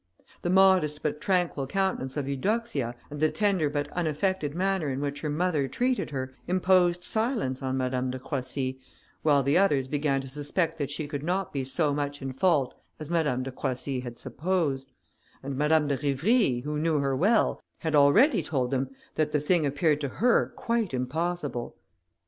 The 0.41 0.49
modest 0.49 1.03
but 1.03 1.21
tranquil 1.21 1.67
countenance 1.67 2.17
of 2.17 2.27
Eudoxia, 2.27 2.95
and 3.11 3.19
the 3.19 3.29
tender 3.29 3.69
but 3.69 3.87
unaffected 3.89 4.55
manner 4.55 4.89
in 4.89 4.99
which 4.99 5.21
her 5.21 5.29
mother 5.29 5.67
treated 5.67 6.09
her, 6.09 6.33
imposed 6.47 7.03
silence 7.03 7.61
on 7.61 7.77
Madame 7.77 8.09
de 8.09 8.17
Croissy, 8.17 8.79
while 9.21 9.43
the 9.43 9.59
others 9.59 9.87
began 9.87 10.19
to 10.21 10.27
suspect 10.27 10.79
that 10.79 10.89
she 10.89 11.05
could 11.07 11.21
not 11.21 11.53
be 11.53 11.63
so 11.63 11.93
much 11.93 12.19
in 12.19 12.33
fault 12.33 12.73
as 12.99 13.11
Madame 13.11 13.43
de 13.43 13.51
Croissy 13.51 13.99
had 13.99 14.17
supposed; 14.17 14.89
and 15.43 15.55
Madame 15.55 15.87
de 15.87 15.95
Rivry, 15.95 16.61
who 16.63 16.79
knew 16.79 16.97
her 16.97 17.15
well, 17.15 17.61
had 17.81 17.93
already 17.93 18.41
told 18.41 18.71
them 18.71 18.89
that 19.13 19.31
the 19.31 19.39
thing 19.39 19.67
appeared 19.67 20.01
to 20.01 20.09
her 20.09 20.47
quite 20.55 20.95
impossible. 20.95 21.75